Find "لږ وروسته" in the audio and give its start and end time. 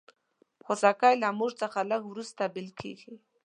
1.91-2.43